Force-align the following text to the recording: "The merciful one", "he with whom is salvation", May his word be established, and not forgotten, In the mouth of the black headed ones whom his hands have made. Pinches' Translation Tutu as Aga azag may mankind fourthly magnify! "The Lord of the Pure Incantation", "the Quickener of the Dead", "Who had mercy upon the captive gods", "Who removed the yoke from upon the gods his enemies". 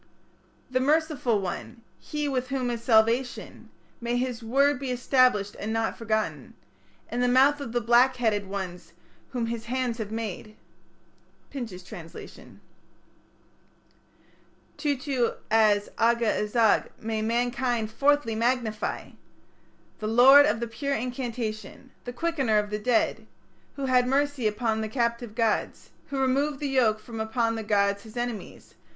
"The 0.71 0.79
merciful 0.79 1.39
one", 1.41 1.83
"he 1.99 2.27
with 2.27 2.47
whom 2.47 2.71
is 2.71 2.81
salvation", 2.83 3.69
May 4.01 4.17
his 4.17 4.41
word 4.41 4.79
be 4.79 4.89
established, 4.89 5.55
and 5.59 5.71
not 5.71 5.95
forgotten, 5.95 6.55
In 7.11 7.19
the 7.21 7.27
mouth 7.27 7.61
of 7.61 7.71
the 7.71 7.81
black 7.81 8.15
headed 8.15 8.47
ones 8.47 8.93
whom 9.29 9.45
his 9.45 9.65
hands 9.65 9.99
have 9.99 10.09
made. 10.09 10.55
Pinches' 11.51 11.83
Translation 11.83 12.61
Tutu 14.75 15.33
as 15.51 15.87
Aga 15.99 16.25
azag 16.33 16.87
may 16.99 17.21
mankind 17.21 17.91
fourthly 17.91 18.33
magnify! 18.33 19.11
"The 19.99 20.07
Lord 20.07 20.47
of 20.47 20.59
the 20.59 20.67
Pure 20.67 20.95
Incantation", 20.95 21.91
"the 22.05 22.11
Quickener 22.13 22.57
of 22.57 22.71
the 22.71 22.79
Dead", 22.79 23.27
"Who 23.75 23.85
had 23.85 24.07
mercy 24.07 24.47
upon 24.47 24.81
the 24.81 24.89
captive 24.89 25.35
gods", 25.35 25.91
"Who 26.07 26.17
removed 26.19 26.59
the 26.59 26.69
yoke 26.69 26.99
from 26.99 27.19
upon 27.19 27.53
the 27.53 27.61
gods 27.61 28.01
his 28.01 28.17
enemies". 28.17 28.73